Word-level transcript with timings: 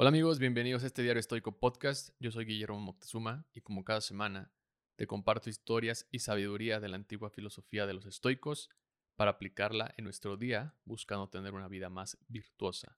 Hola 0.00 0.08
amigos, 0.08 0.38
bienvenidos 0.38 0.82
a 0.82 0.86
este 0.86 1.02
Diario 1.02 1.20
Estoico 1.20 1.58
Podcast. 1.58 2.08
Yo 2.20 2.30
soy 2.30 2.46
Guillermo 2.46 2.80
Moctezuma 2.80 3.44
y 3.52 3.60
como 3.60 3.84
cada 3.84 4.00
semana 4.00 4.50
te 4.96 5.06
comparto 5.06 5.50
historias 5.50 6.08
y 6.10 6.20
sabiduría 6.20 6.80
de 6.80 6.88
la 6.88 6.96
antigua 6.96 7.28
filosofía 7.28 7.86
de 7.86 7.92
los 7.92 8.06
estoicos 8.06 8.70
para 9.14 9.32
aplicarla 9.32 9.92
en 9.98 10.04
nuestro 10.04 10.38
día 10.38 10.74
buscando 10.86 11.28
tener 11.28 11.52
una 11.52 11.68
vida 11.68 11.90
más 11.90 12.16
virtuosa. 12.28 12.96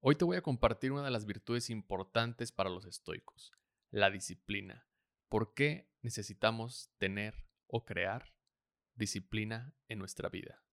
Hoy 0.00 0.16
te 0.16 0.24
voy 0.24 0.38
a 0.38 0.42
compartir 0.42 0.92
una 0.92 1.04
de 1.04 1.10
las 1.10 1.26
virtudes 1.26 1.68
importantes 1.68 2.52
para 2.52 2.70
los 2.70 2.86
estoicos, 2.86 3.52
la 3.90 4.10
disciplina. 4.10 4.88
¿Por 5.28 5.52
qué 5.52 5.90
necesitamos 6.00 6.90
tener 6.96 7.34
o 7.66 7.84
crear 7.84 8.32
disciplina 8.94 9.74
en 9.88 9.98
nuestra 9.98 10.30
vida? 10.30 10.64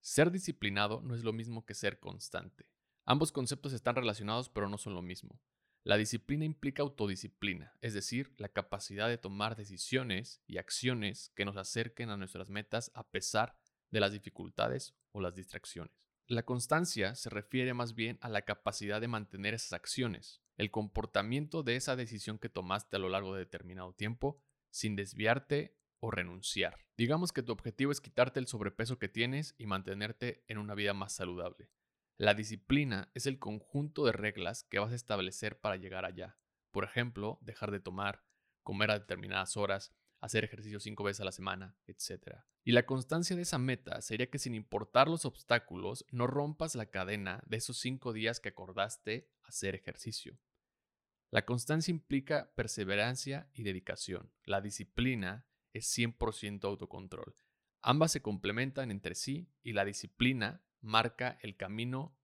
Ser 0.00 0.30
disciplinado 0.30 1.02
no 1.02 1.14
es 1.14 1.24
lo 1.24 1.34
mismo 1.34 1.66
que 1.66 1.74
ser 1.74 2.00
constante. 2.00 2.64
Ambos 3.06 3.32
conceptos 3.32 3.72
están 3.72 3.96
relacionados 3.96 4.48
pero 4.48 4.68
no 4.68 4.78
son 4.78 4.94
lo 4.94 5.02
mismo. 5.02 5.40
La 5.82 5.98
disciplina 5.98 6.46
implica 6.46 6.82
autodisciplina, 6.82 7.76
es 7.82 7.92
decir, 7.92 8.32
la 8.38 8.48
capacidad 8.48 9.08
de 9.08 9.18
tomar 9.18 9.54
decisiones 9.54 10.42
y 10.46 10.56
acciones 10.56 11.30
que 11.36 11.44
nos 11.44 11.58
acerquen 11.58 12.08
a 12.08 12.16
nuestras 12.16 12.48
metas 12.48 12.90
a 12.94 13.06
pesar 13.10 13.58
de 13.90 14.00
las 14.00 14.12
dificultades 14.12 14.94
o 15.12 15.20
las 15.20 15.34
distracciones. 15.34 15.92
La 16.26 16.44
constancia 16.44 17.14
se 17.14 17.28
refiere 17.28 17.74
más 17.74 17.94
bien 17.94 18.16
a 18.22 18.30
la 18.30 18.42
capacidad 18.42 18.98
de 18.98 19.08
mantener 19.08 19.52
esas 19.52 19.74
acciones, 19.74 20.40
el 20.56 20.70
comportamiento 20.70 21.62
de 21.62 21.76
esa 21.76 21.96
decisión 21.96 22.38
que 22.38 22.48
tomaste 22.48 22.96
a 22.96 22.98
lo 22.98 23.10
largo 23.10 23.34
de 23.34 23.40
determinado 23.40 23.92
tiempo 23.92 24.40
sin 24.70 24.96
desviarte 24.96 25.76
o 26.00 26.10
renunciar. 26.10 26.78
Digamos 26.96 27.32
que 27.32 27.42
tu 27.42 27.52
objetivo 27.52 27.92
es 27.92 28.00
quitarte 28.00 28.40
el 28.40 28.46
sobrepeso 28.46 28.98
que 28.98 29.10
tienes 29.10 29.54
y 29.58 29.66
mantenerte 29.66 30.44
en 30.48 30.56
una 30.56 30.74
vida 30.74 30.94
más 30.94 31.12
saludable. 31.12 31.70
La 32.16 32.34
disciplina 32.34 33.10
es 33.14 33.26
el 33.26 33.40
conjunto 33.40 34.04
de 34.04 34.12
reglas 34.12 34.62
que 34.64 34.78
vas 34.78 34.92
a 34.92 34.96
establecer 34.96 35.58
para 35.58 35.76
llegar 35.76 36.04
allá. 36.04 36.38
Por 36.70 36.84
ejemplo, 36.84 37.38
dejar 37.42 37.72
de 37.72 37.80
tomar, 37.80 38.24
comer 38.62 38.92
a 38.92 38.98
determinadas 39.00 39.56
horas, 39.56 39.92
hacer 40.20 40.44
ejercicio 40.44 40.78
cinco 40.78 41.02
veces 41.02 41.22
a 41.22 41.24
la 41.24 41.32
semana, 41.32 41.76
etc. 41.86 42.38
Y 42.62 42.70
la 42.70 42.86
constancia 42.86 43.34
de 43.34 43.42
esa 43.42 43.58
meta 43.58 44.00
sería 44.00 44.30
que 44.30 44.38
sin 44.38 44.54
importar 44.54 45.08
los 45.08 45.24
obstáculos, 45.24 46.06
no 46.12 46.28
rompas 46.28 46.76
la 46.76 46.86
cadena 46.86 47.42
de 47.46 47.56
esos 47.56 47.78
cinco 47.78 48.12
días 48.12 48.38
que 48.38 48.50
acordaste 48.50 49.28
hacer 49.42 49.74
ejercicio. 49.74 50.38
La 51.30 51.44
constancia 51.44 51.90
implica 51.90 52.52
perseverancia 52.54 53.50
y 53.52 53.64
dedicación. 53.64 54.32
La 54.44 54.60
disciplina 54.60 55.46
es 55.72 55.86
100% 55.98 56.64
autocontrol. 56.64 57.34
Ambas 57.82 58.12
se 58.12 58.22
complementan 58.22 58.92
entre 58.92 59.16
sí 59.16 59.50
y 59.62 59.72
la 59.72 59.84
disciplina 59.84 60.63
marca 60.84 61.38
el 61.42 61.56
camino 61.56 62.16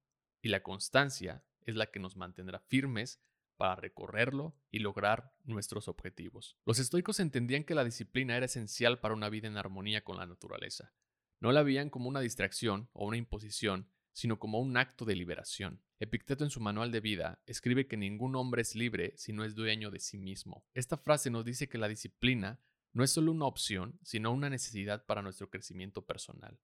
y 0.43 0.49
la 0.49 0.63
constancia 0.63 1.45
es 1.63 1.75
la 1.75 1.91
que 1.91 2.01
nos 2.01 2.17
mantendrá 2.17 2.61
firmes 2.61 3.21
para 3.57 3.77
recorrerlo 3.77 4.57
y 4.71 4.79
lograr 4.79 5.35
nuestros 5.45 5.89
objetivos. 5.89 6.57
Los 6.65 6.79
estoicos 6.79 7.21
entendían 7.21 7.65
que 7.65 7.75
la 7.75 7.85
disciplina 7.85 8.37
era 8.37 8.47
esencial 8.47 9.01
para 9.01 9.15
una 9.15 9.29
vida 9.29 9.49
en 9.49 9.59
armonía 9.59 10.03
con 10.03 10.17
la 10.17 10.27
naturaleza. 10.27 10.95
No 11.41 11.53
la 11.53 11.63
veían 11.63 11.91
como 11.91 12.09
una 12.09 12.21
distracción 12.21 12.89
o 12.93 13.07
una 13.07 13.19
imposición, 13.19 13.91
sino 14.13 14.39
como 14.39 14.61
un 14.61 14.77
acto 14.77 15.05
de 15.05 15.15
liberación. 15.15 15.83
Epicteto 15.99 16.45
en 16.45 16.51
su 16.51 16.61
manual 16.61 16.91
de 16.91 17.01
vida 17.01 17.43
escribe 17.47 17.87
que 17.87 17.97
ningún 17.97 18.35
hombre 18.35 18.63
es 18.63 18.75
libre 18.75 19.13
si 19.17 19.33
no 19.33 19.45
es 19.45 19.55
dueño 19.55 19.91
de 19.91 20.01
sí 20.01 20.19
mismo. 20.19 20.65
Esta 20.73 20.97
frase 20.97 21.31
nos 21.31 21.45
dice 21.45 21.69
que 21.69 21.79
la 21.79 21.89
disciplina 21.89 22.61
no 22.93 23.05
es 23.05 23.11
solo 23.11 23.31
una 23.31 23.47
opción, 23.47 23.99
sino 24.03 24.33
una 24.33 24.51
necesidad 24.51 25.05
para 25.05 25.23
nuestro 25.23 25.51
crecimiento 25.51 26.07
personal. 26.07 26.59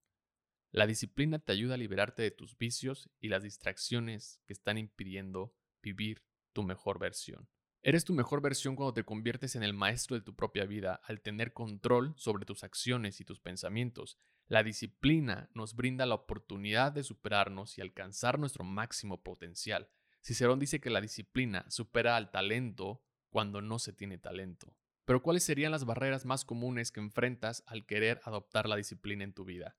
La 0.72 0.86
disciplina 0.86 1.38
te 1.38 1.52
ayuda 1.52 1.74
a 1.74 1.78
liberarte 1.78 2.22
de 2.22 2.30
tus 2.30 2.58
vicios 2.58 3.10
y 3.20 3.28
las 3.28 3.42
distracciones 3.42 4.40
que 4.46 4.52
están 4.52 4.78
impidiendo 4.78 5.54
vivir 5.82 6.24
tu 6.52 6.62
mejor 6.62 6.98
versión. 6.98 7.48
Eres 7.82 8.04
tu 8.04 8.12
mejor 8.12 8.42
versión 8.42 8.74
cuando 8.74 8.92
te 8.94 9.04
conviertes 9.04 9.54
en 9.54 9.62
el 9.62 9.72
maestro 9.72 10.16
de 10.16 10.22
tu 10.22 10.34
propia 10.34 10.64
vida 10.64 11.00
al 11.04 11.20
tener 11.20 11.52
control 11.52 12.14
sobre 12.16 12.44
tus 12.44 12.64
acciones 12.64 13.20
y 13.20 13.24
tus 13.24 13.38
pensamientos. 13.38 14.18
La 14.48 14.64
disciplina 14.64 15.48
nos 15.54 15.76
brinda 15.76 16.04
la 16.04 16.16
oportunidad 16.16 16.90
de 16.90 17.04
superarnos 17.04 17.78
y 17.78 17.82
alcanzar 17.82 18.40
nuestro 18.40 18.64
máximo 18.64 19.22
potencial. 19.22 19.88
Cicerón 20.20 20.58
dice 20.58 20.80
que 20.80 20.90
la 20.90 21.00
disciplina 21.00 21.64
supera 21.70 22.16
al 22.16 22.32
talento 22.32 23.04
cuando 23.30 23.62
no 23.62 23.78
se 23.78 23.92
tiene 23.92 24.18
talento. 24.18 24.76
Pero 25.04 25.22
¿cuáles 25.22 25.44
serían 25.44 25.70
las 25.70 25.84
barreras 25.84 26.24
más 26.24 26.44
comunes 26.44 26.90
que 26.90 26.98
enfrentas 26.98 27.62
al 27.66 27.86
querer 27.86 28.20
adoptar 28.24 28.68
la 28.68 28.74
disciplina 28.74 29.22
en 29.22 29.32
tu 29.32 29.44
vida? 29.44 29.76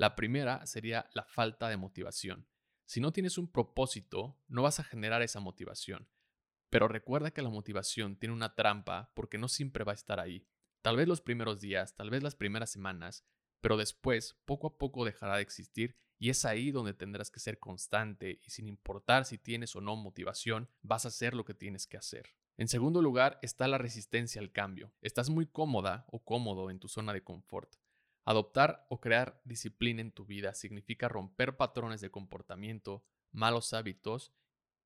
La 0.00 0.16
primera 0.16 0.64
sería 0.64 1.10
la 1.12 1.26
falta 1.26 1.68
de 1.68 1.76
motivación. 1.76 2.48
Si 2.86 3.02
no 3.02 3.12
tienes 3.12 3.36
un 3.36 3.52
propósito, 3.52 4.40
no 4.48 4.62
vas 4.62 4.80
a 4.80 4.82
generar 4.82 5.20
esa 5.20 5.40
motivación. 5.40 6.08
Pero 6.70 6.88
recuerda 6.88 7.32
que 7.32 7.42
la 7.42 7.50
motivación 7.50 8.16
tiene 8.16 8.34
una 8.34 8.54
trampa 8.54 9.12
porque 9.14 9.36
no 9.36 9.46
siempre 9.46 9.84
va 9.84 9.92
a 9.92 9.96
estar 9.96 10.18
ahí. 10.18 10.48
Tal 10.80 10.96
vez 10.96 11.06
los 11.06 11.20
primeros 11.20 11.60
días, 11.60 11.96
tal 11.96 12.08
vez 12.08 12.22
las 12.22 12.34
primeras 12.34 12.70
semanas, 12.70 13.26
pero 13.60 13.76
después, 13.76 14.40
poco 14.46 14.68
a 14.68 14.78
poco 14.78 15.04
dejará 15.04 15.36
de 15.36 15.42
existir 15.42 15.98
y 16.18 16.30
es 16.30 16.46
ahí 16.46 16.70
donde 16.70 16.94
tendrás 16.94 17.30
que 17.30 17.40
ser 17.40 17.58
constante 17.58 18.40
y 18.42 18.48
sin 18.48 18.68
importar 18.68 19.26
si 19.26 19.36
tienes 19.36 19.76
o 19.76 19.82
no 19.82 19.96
motivación, 19.96 20.70
vas 20.80 21.04
a 21.04 21.08
hacer 21.08 21.34
lo 21.34 21.44
que 21.44 21.52
tienes 21.52 21.86
que 21.86 21.98
hacer. 21.98 22.24
En 22.56 22.68
segundo 22.68 23.02
lugar 23.02 23.38
está 23.42 23.68
la 23.68 23.76
resistencia 23.76 24.40
al 24.40 24.50
cambio. 24.50 24.94
Estás 25.02 25.28
muy 25.28 25.44
cómoda 25.44 26.06
o 26.08 26.24
cómodo 26.24 26.70
en 26.70 26.80
tu 26.80 26.88
zona 26.88 27.12
de 27.12 27.22
confort. 27.22 27.76
Adoptar 28.24 28.86
o 28.88 29.00
crear 29.00 29.40
disciplina 29.44 30.00
en 30.00 30.12
tu 30.12 30.24
vida 30.24 30.54
significa 30.54 31.08
romper 31.08 31.56
patrones 31.56 32.00
de 32.00 32.10
comportamiento, 32.10 33.04
malos 33.32 33.72
hábitos 33.72 34.32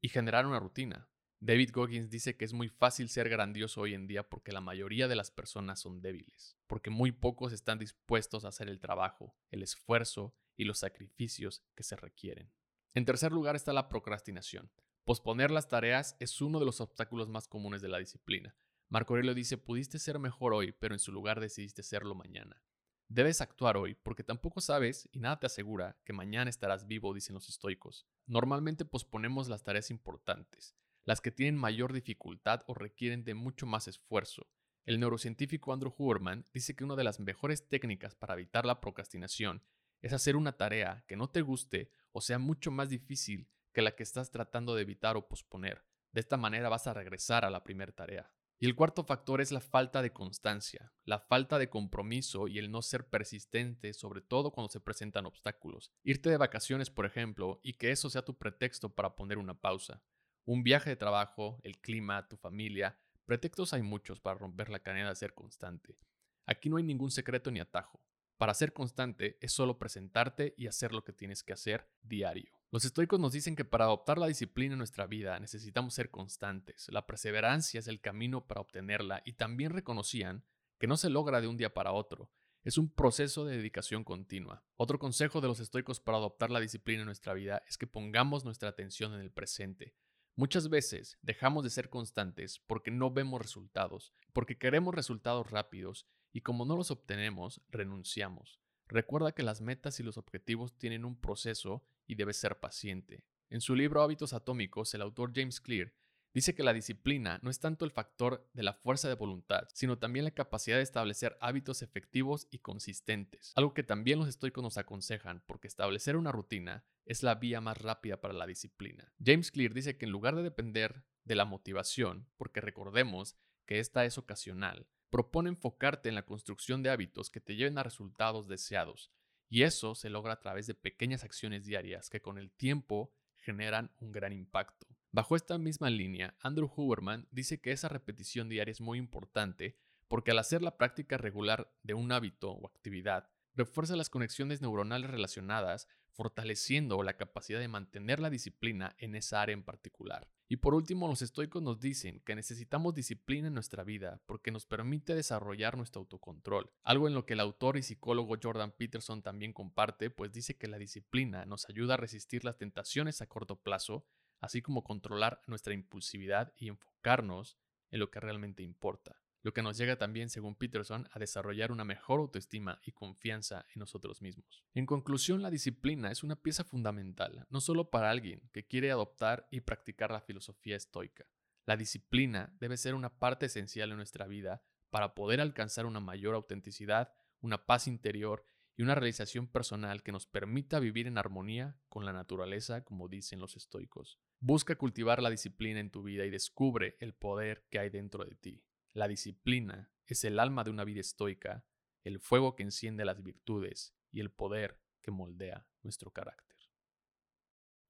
y 0.00 0.09
generar 0.09 0.47
una 0.47 0.61
rutina. 0.61 1.09
David 1.41 1.72
Goggins 1.72 2.09
dice 2.09 2.37
que 2.37 2.47
es 2.47 2.55
muy 2.55 2.69
fácil 2.69 3.11
ser 3.11 3.28
grandioso 3.28 3.83
hoy 3.83 3.93
en 3.93 4.06
día 4.06 4.28
porque 4.28 4.53
la 4.53 4.62
mayoría 4.62 5.09
de 5.09 5.17
las 5.17 5.31
personas 5.31 5.78
son 5.78 6.00
débiles, 6.00 6.56
porque 6.67 6.89
muy 6.89 7.12
pocos 7.12 7.53
están 7.53 7.78
dispuestos 7.78 8.45
a 8.45 8.49
hacer 8.49 8.71
el 8.71 8.81
trabajo, 8.81 9.37
el 9.51 9.62
esfuerzo 9.62 10.34
y 10.56 10.65
los 10.65 10.78
sacrificios 10.78 11.62
que 11.75 11.83
se 11.83 11.97
requieren. 11.97 12.51
En 12.95 13.05
tercer 13.05 13.33
lugar 13.33 13.56
está 13.56 13.75
la 13.75 13.89
procrastinación. 13.89 14.71
Posponer 15.05 15.51
las 15.51 15.69
tareas 15.69 16.16
es 16.19 16.41
uno 16.41 16.61
de 16.61 16.65
los 16.65 16.81
obstáculos 16.81 17.28
más 17.28 17.47
comunes 17.47 17.83
de 17.83 17.89
la 17.89 17.99
disciplina. 17.99 18.56
Marco 18.89 19.12
Aurelio 19.12 19.34
dice, 19.34 19.59
pudiste 19.59 19.99
ser 19.99 20.19
mejor 20.19 20.55
hoy, 20.55 20.72
pero 20.72 20.95
en 20.95 20.99
su 20.99 21.12
lugar 21.12 21.41
decidiste 21.41 21.83
serlo 21.83 22.15
mañana. 22.15 22.64
Debes 23.09 23.41
actuar 23.41 23.76
hoy 23.76 23.94
porque 23.94 24.25
tampoco 24.25 24.60
sabes 24.60 25.09
y 25.12 25.20
nada 25.20 25.38
te 25.38 25.47
asegura 25.47 25.98
que 26.04 26.12
mañana 26.12 26.48
estarás 26.48 26.87
vivo, 26.87 27.12
dicen 27.12 27.34
los 27.34 27.48
estoicos. 27.48 28.06
Normalmente 28.26 28.84
posponemos 28.84 29.48
las 29.48 29.62
tareas 29.62 29.91
importantes, 29.91 30.75
las 31.04 31.20
que 31.20 31.31
tienen 31.31 31.56
mayor 31.56 31.92
dificultad 31.92 32.62
o 32.66 32.75
requieren 32.75 33.25
de 33.25 33.34
mucho 33.34 33.66
más 33.66 33.88
esfuerzo. 33.88 34.47
El 34.87 35.00
neurocientífico 35.00 35.72
Andrew 35.72 35.94
Huberman 35.97 36.44
dice 36.53 36.75
que 36.75 36.84
una 36.84 36.97
de 36.97 37.04
las 37.04 37.20
mejores 37.20 37.69
técnicas 37.69 38.15
para 38.15 38.34
evitar 38.34 38.65
la 38.66 38.81
procrastinación 38.81 39.62
es 40.03 40.12
hacer 40.12 40.36
una 40.36 40.56
tarea 40.56 41.04
que 41.06 41.16
no 41.16 41.31
te 41.31 41.42
guste 41.42 41.91
o 42.12 42.21
sea 42.21 42.38
mucho 42.38 42.71
más 42.71 42.88
difícil 42.88 43.48
que 43.72 43.82
la 43.82 43.94
que 43.94 44.03
estás 44.03 44.31
tratando 44.31 44.75
de 44.75 44.82
evitar 44.82 45.16
o 45.16 45.28
posponer. 45.28 45.84
De 46.12 46.21
esta 46.21 46.36
manera 46.36 46.69
vas 46.69 46.86
a 46.86 46.94
regresar 46.94 47.44
a 47.44 47.50
la 47.50 47.65
primera 47.65 47.92
tarea. 47.92 48.34
Y 48.60 48.66
el 48.66 48.76
cuarto 48.76 49.04
factor 49.04 49.41
es 49.41 49.50
la 49.50 49.60
falta 49.60 50.00
de 50.00 50.12
constancia, 50.12 50.92
la 51.04 51.19
falta 51.19 51.59
de 51.59 51.69
compromiso 51.69 52.47
y 52.47 52.59
el 52.59 52.70
no 52.70 52.82
ser 52.82 53.09
persistente, 53.09 53.92
sobre 53.92 54.20
todo 54.20 54.53
cuando 54.53 54.70
se 54.70 54.81
presentan 54.81 55.26
obstáculos. 55.26 55.92
Irte 56.03 56.31
de 56.31 56.37
vacaciones, 56.37 56.88
por 56.88 57.04
ejemplo, 57.04 57.60
y 57.62 57.75
que 57.75 57.91
eso 57.91 58.09
sea 58.09 58.25
tu 58.25 58.38
pretexto 58.38 58.94
para 58.94 59.16
poner 59.16 59.38
una 59.38 59.60
pausa. 59.60 60.03
Un 60.44 60.62
viaje 60.62 60.91
de 60.91 60.97
trabajo, 60.97 61.60
el 61.65 61.78
clima, 61.78 62.28
tu 62.28 62.37
familia. 62.37 62.98
Pretextos 63.26 63.72
hay 63.72 63.82
muchos 63.82 64.20
para 64.20 64.38
romper 64.38 64.69
la 64.69 64.82
cadena 64.82 65.09
de 65.09 65.16
ser 65.16 65.34
constante. 65.34 65.98
Aquí 66.47 66.69
no 66.69 66.76
hay 66.76 66.84
ningún 66.84 67.10
secreto 67.10 67.50
ni 67.50 67.60
atajo. 67.60 68.03
Para 68.36 68.54
ser 68.54 68.72
constante 68.72 69.38
es 69.41 69.53
solo 69.53 69.78
presentarte 69.78 70.54
y 70.56 70.66
hacer 70.66 70.92
lo 70.92 71.04
que 71.04 71.12
tienes 71.12 71.42
que 71.42 71.53
hacer 71.53 71.88
diario. 72.03 72.53
Los 72.75 72.85
estoicos 72.85 73.21
nos 73.21 73.31
dicen 73.31 73.55
que 73.55 73.65
para 73.65 73.85
adoptar 73.85 74.19
la 74.19 74.27
disciplina 74.27 74.73
en 74.73 74.79
nuestra 74.79 75.07
vida 75.07 75.39
necesitamos 75.39 75.95
ser 75.95 76.10
constantes. 76.10 76.89
La 76.91 77.07
perseverancia 77.07 77.78
es 77.78 77.87
el 77.87 78.01
camino 78.01 78.48
para 78.48 78.63
obtenerla 78.63 79.22
y 79.25 79.34
también 79.34 79.71
reconocían 79.71 80.45
que 80.81 80.89
no 80.89 80.97
se 80.97 81.09
logra 81.09 81.41
de 81.41 81.47
un 81.47 81.57
día 81.57 81.72
para 81.72 81.93
otro. 81.93 82.33
Es 82.65 82.77
un 82.77 82.89
proceso 82.89 83.45
de 83.45 83.59
dedicación 83.59 84.03
continua. 84.03 84.65
Otro 84.75 84.98
consejo 84.98 85.41
de 85.41 85.47
los 85.47 85.60
estoicos 85.60 86.01
para 86.01 86.19
adoptar 86.19 86.51
la 86.51 86.59
disciplina 86.59 87.03
en 87.03 87.07
nuestra 87.07 87.33
vida 87.33 87.63
es 87.69 87.78
que 87.78 87.87
pongamos 87.87 88.45
nuestra 88.45 88.71
atención 88.71 89.15
en 89.15 89.21
el 89.21 89.31
presente. 89.31 89.95
Muchas 90.34 90.69
veces 90.69 91.16
dejamos 91.22 91.63
de 91.63 91.71
ser 91.71 91.91
constantes 91.91 92.59
porque 92.59 92.91
no 92.91 93.13
vemos 93.13 93.41
resultados, 93.41 94.13
porque 94.33 94.59
queremos 94.59 94.97
resultados 94.97 95.48
rápidos 95.48 96.09
y 96.33 96.41
como 96.41 96.65
no 96.65 96.77
los 96.77 96.91
obtenemos, 96.91 97.60
renunciamos. 97.69 98.64
Recuerda 98.89 99.33
que 99.33 99.42
las 99.42 99.60
metas 99.60 99.98
y 100.01 100.03
los 100.03 100.19
objetivos 100.19 100.77
tienen 100.77 101.04
un 101.04 101.21
proceso 101.21 101.84
y 102.07 102.15
debes 102.15 102.36
ser 102.36 102.60
paciente. 102.60 103.25
En 103.51 103.60
su 103.60 103.75
libro 103.75 104.03
Hábitos 104.03 104.33
Atómicos, 104.33 104.95
el 104.95 105.03
autor 105.03 105.33
James 105.34 105.60
Clear 105.60 105.92
Dice 106.34 106.57
que 106.57 106.65
la 106.65 106.72
disciplina 106.72 107.39
no 107.42 107.51
es 107.51 107.60
tanto 107.60 107.84
el 107.84 107.92
factor 107.92 108.51
de 108.54 108.65
la 108.65 108.75
fuerza 108.75 109.09
de 109.09 109.15
voluntad, 109.15 109.69
sino 109.72 109.98
también 109.98 110.25
la 110.25 110.33
capacidad 110.33 110.78
de 110.78 110.83
establecer 110.83 111.39
hábitos 111.41 111.81
efectivos 111.81 112.48
y 112.51 112.59
consistentes, 112.59 113.53
algo 113.54 113.72
que 113.72 113.84
también 113.84 114.19
los 114.19 114.27
estoicos 114.27 114.65
nos 114.65 114.77
aconsejan 114.77 115.45
porque 115.47 115.69
establecer 115.69 116.16
una 116.16 116.33
rutina 116.33 116.84
es 117.04 117.22
la 117.22 117.36
vía 117.36 117.60
más 117.60 117.78
rápida 117.78 118.21
para 118.21 118.34
la 118.34 118.48
disciplina. 118.48 119.15
James 119.25 119.53
Clear 119.53 119.75
dice 119.75 119.97
que 119.97 120.07
en 120.07 120.10
lugar 120.10 120.34
de 120.34 120.42
depender 120.42 121.04
de 121.22 121.36
la 121.36 121.45
motivación, 121.45 122.27
porque 122.36 122.60
recordemos 122.60 123.36
que 123.65 123.78
esta 123.78 124.04
es 124.04 124.19
ocasional, 124.19 124.89
propone 125.10 125.48
enfocarte 125.48 126.09
en 126.09 126.15
la 126.15 126.27
construcción 126.27 126.83
de 126.83 126.91
hábitos 126.91 127.30
que 127.30 127.41
te 127.41 127.56
lleven 127.56 127.78
a 127.78 127.83
resultados 127.83 128.48
deseados, 128.48 129.10
y 129.48 129.62
eso 129.62 129.95
se 129.95 130.10
logra 130.10 130.34
a 130.34 130.41
través 130.41 130.66
de 130.66 130.74
pequeñas 130.74 131.24
acciones 131.24 131.65
diarias 131.65 132.10
que 132.10 132.21
con 132.21 132.39
el 132.39 132.51
tiempo 132.51 133.12
generan 133.36 133.92
un 134.01 134.10
gran 134.10 134.33
impacto. 134.33 134.86
Bajo 135.12 135.36
esta 135.36 135.59
misma 135.59 135.91
línea, 135.91 136.34
Andrew 136.41 136.71
Huberman 136.74 137.28
dice 137.30 137.60
que 137.60 137.71
esa 137.71 137.89
repetición 137.89 138.48
diaria 138.48 138.72
es 138.72 138.80
muy 138.80 138.98
importante 138.98 139.77
porque 140.09 140.33
al 140.33 140.39
hacer 140.39 140.62
la 140.62 140.77
práctica 140.77 141.18
regular 141.18 141.72
de 141.83 141.95
un 141.95 142.10
hábito 142.10 142.50
o 142.50 142.66
actividad, 142.66 143.30
refuerza 143.54 143.97
las 143.97 144.10
conexiones 144.10 144.60
neuronales 144.60 145.10
relacionadas, 145.10 145.89
fortaleciendo 146.10 147.03
la 147.03 147.16
capacidad 147.16 147.60
de 147.60 147.68
mantener 147.68 148.21
la 148.21 148.30
disciplina 148.30 148.95
en 148.98 149.15
esa 149.15 149.42
área 149.42 149.54
en 149.54 149.65
particular. 149.65 150.28
Y 150.48 150.56
por 150.59 150.74
último, 150.74 151.09
los 151.09 151.22
estoicos 151.22 151.62
nos 151.62 151.80
dicen 151.80 152.21
que 152.21 152.36
necesitamos 152.36 152.95
disciplina 152.95 153.48
en 153.48 153.54
nuestra 153.54 153.83
vida 153.83 154.21
porque 154.27 154.51
nos 154.51 154.66
permite 154.66 155.15
desarrollar 155.15 155.77
nuestro 155.77 156.01
autocontrol, 156.01 156.71
algo 156.83 157.09
en 157.09 157.15
lo 157.15 157.27
que 157.27 157.33
el 157.33 157.41
autor 157.41 157.77
y 157.77 157.83
psicólogo 157.83 158.36
Jordan 158.41 158.72
Peterson 158.72 159.22
también 159.22 159.53
comparte, 159.53 160.10
pues 160.10 160.33
dice 160.33 160.57
que 160.57 160.68
la 160.68 160.78
disciplina 160.78 161.47
nos 161.47 161.68
ayuda 161.68 161.95
a 161.95 161.98
resistir 161.98 162.45
las 162.45 162.59
tentaciones 162.59 163.22
a 163.22 163.27
corto 163.27 163.57
plazo, 163.57 164.07
así 164.41 164.62
como 164.62 164.84
controlar 164.84 165.41
nuestra 165.47 165.74
impulsividad 165.74 166.53
y 166.57 166.68
enfocarnos 166.68 167.57
en 167.91 168.00
lo 168.00 168.10
que 168.10 168.21
realmente 168.21 168.62
importa 168.62 169.23
lo 169.45 169.53
que 169.53 169.63
nos 169.63 169.77
llega 169.77 169.97
también, 169.97 170.31
según 170.31 170.57
Peterson, 170.57 171.07
a 171.13 171.19
desarrollar 171.19 171.71
una 171.71 171.85
mejor 171.85 172.19
autoestima 172.19 172.81
y 172.83 172.93
confianza 172.93 173.67
en 173.75 173.81
nosotros 173.81 174.23
mismos. 174.23 174.65
En 174.73 174.87
conclusión, 174.87 175.43
la 175.43 175.51
disciplina 175.51 176.11
es 176.11 176.23
una 176.23 176.35
pieza 176.35 176.65
fundamental, 176.65 177.47
no 177.51 177.61
solo 177.61 177.91
para 177.91 178.11
alguien 178.11 178.49
que 178.55 178.67
quiere 178.67 178.91
adoptar 178.91 179.47
y 179.51 179.61
practicar 179.61 180.11
la 180.11 180.23
filosofía 180.23 180.77
estoica. 180.77 181.27
La 181.67 181.77
disciplina 181.77 182.57
debe 182.59 182.79
ser 182.79 182.95
una 182.95 183.19
parte 183.19 183.45
esencial 183.45 183.91
en 183.91 183.99
nuestra 183.99 184.27
vida 184.27 184.63
para 184.89 185.15
poder 185.15 185.43
alcanzar 185.43 185.85
una 185.85 186.01
mayor 186.01 186.35
autenticidad, 186.35 187.13
una 187.43 187.67
paz 187.67 187.87
interior 187.87 188.47
y 188.79 188.83
una 188.83 188.95
realización 188.95 189.47
personal 189.47 190.03
que 190.03 190.13
nos 190.13 190.27
permita 190.27 190.81
vivir 190.81 191.07
en 191.07 191.19
armonía 191.19 191.79
con 191.91 192.07
la 192.07 192.15
naturaleza, 192.15 192.83
como 192.83 193.09
dicen 193.09 193.41
los 193.41 193.57
estoicos. 193.57 194.19
Busca 194.41 194.77
cultivar 194.77 195.23
la 195.23 195.29
disciplina 195.29 195.81
en 195.81 195.91
tu 195.91 196.03
vida 196.03 196.25
y 196.25 196.31
descubre 196.31 196.97
el 197.01 197.13
poder 197.13 197.67
que 197.69 197.79
hay 197.79 197.91
dentro 197.91 198.25
de 198.25 198.37
ti. 198.37 198.65
La 198.95 199.09
disciplina 199.09 199.91
es 200.07 200.25
el 200.25 200.39
alma 200.39 200.63
de 200.63 200.71
una 200.71 200.85
vida 200.85 201.01
estoica, 201.01 201.67
el 202.05 202.21
fuego 202.21 202.55
que 202.55 202.63
enciende 202.63 203.05
las 203.05 203.23
virtudes 203.23 203.93
y 204.13 204.21
el 204.21 204.31
poder 204.31 204.81
que 205.03 205.11
moldea 205.11 205.67
nuestro 205.83 206.13
carácter. 206.13 206.45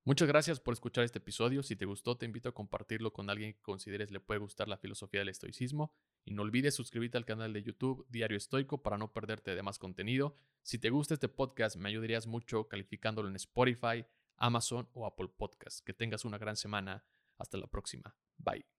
Muchas 0.07 0.29
gracias 0.29 0.61
por 0.61 0.73
escuchar 0.75 1.05
este 1.05 1.19
episodio. 1.19 1.63
Si 1.63 1.77
te 1.77 1.87
gustó, 1.87 2.17
te 2.17 2.27
invito 2.27 2.49
a 2.49 2.55
compartirlo 2.55 3.13
con 3.13 3.31
alguien 3.31 3.55
que 3.55 3.63
consideres 3.63 4.11
le 4.11 4.21
puede 4.21 4.41
gustar 4.41 4.69
la 4.69 4.77
filosofía 4.77 5.21
del 5.21 5.31
estoicismo. 5.31 5.95
Y 6.25 6.33
no 6.33 6.43
olvides 6.43 6.75
suscribirte 6.75 7.17
al 7.17 7.25
canal 7.25 7.55
de 7.55 7.63
YouTube 7.63 8.07
Diario 8.11 8.37
Estoico 8.37 8.83
para 8.83 8.99
no 8.99 9.13
perderte 9.13 9.55
de 9.55 9.63
más 9.63 9.79
contenido. 9.79 10.37
Si 10.63 10.79
te 10.79 10.91
gusta 10.91 11.15
este 11.15 11.29
podcast, 11.29 11.77
me 11.77 11.89
ayudarías 11.89 12.27
mucho 12.27 12.69
calificándolo 12.69 13.29
en 13.29 13.37
Spotify, 13.37 14.05
Amazon 14.37 14.89
o 14.93 15.07
Apple 15.07 15.29
Podcasts. 15.29 15.81
Que 15.81 15.95
tengas 15.95 16.27
una 16.27 16.37
gran 16.37 16.57
semana. 16.57 17.05
Hasta 17.39 17.57
la 17.57 17.67
próxima. 17.67 18.15
Bye. 18.37 18.74